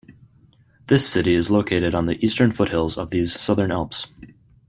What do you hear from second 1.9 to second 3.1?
on the eastern foothills